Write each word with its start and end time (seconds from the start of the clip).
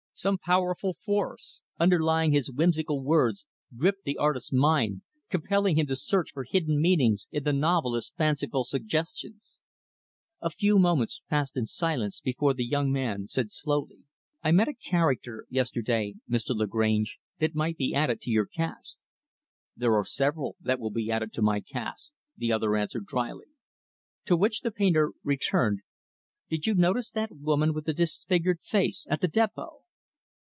Some 0.13 0.37
powerful 0.37 0.97
force, 1.03 1.61
underlying 1.79 2.31
his 2.31 2.51
whimsical 2.51 3.01
words, 3.01 3.47
gripped 3.75 4.03
the 4.03 4.19
artist's 4.19 4.51
mind 4.53 5.01
compelling 5.31 5.77
him 5.77 5.87
to 5.87 5.95
search 5.95 6.29
for 6.31 6.43
hidden 6.43 6.79
meanings 6.79 7.27
in 7.31 7.43
the 7.43 7.51
novelist's 7.51 8.13
fanciful 8.15 8.63
suggestions. 8.63 9.57
A 10.39 10.51
few 10.51 10.77
moments 10.77 11.23
passed 11.27 11.57
in 11.57 11.65
silence 11.65 12.19
before 12.19 12.53
the 12.53 12.63
young 12.67 12.91
man 12.91 13.25
said 13.27 13.49
slowly, 13.51 14.03
"I 14.43 14.51
met 14.51 14.67
a 14.67 14.75
character, 14.75 15.47
yesterday, 15.49 16.13
Mr. 16.29 16.55
Lagrange, 16.55 17.17
that 17.39 17.55
might 17.55 17.77
be 17.77 17.95
added 17.95 18.21
to 18.21 18.29
your 18.29 18.45
cast." 18.45 18.99
"There 19.75 19.95
are 19.95 20.05
several 20.05 20.55
that 20.61 20.79
will 20.79 20.91
be 20.91 21.09
added 21.09 21.33
to 21.33 21.41
my 21.41 21.61
cast," 21.61 22.13
the 22.37 22.51
other 22.51 22.75
answered 22.75 23.07
dryly. 23.07 23.47
To 24.25 24.37
which 24.37 24.61
the 24.61 24.69
painter 24.71 25.13
returned, 25.23 25.79
"Did 26.47 26.67
you 26.67 26.75
notice 26.75 27.09
that 27.09 27.31
woman 27.39 27.73
with 27.73 27.85
the 27.85 27.93
disfigured 27.93 28.59
face, 28.61 29.07
at 29.09 29.21
the 29.21 29.27
depot?" 29.27 29.79